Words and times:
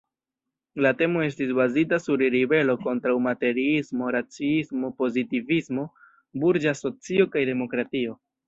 La 0.85 0.91
temo 1.01 1.19
estis 1.25 1.51
bazita 1.57 1.99
sur 2.05 2.23
ribelo 2.37 2.77
kontraŭ 2.87 3.13
materiismo, 3.27 4.09
raciismo, 4.17 4.93
pozitivismo, 5.05 5.87
burĝa 6.47 6.75
socio 6.85 7.33
kaj 7.37 7.49
demokratio. 7.53 8.23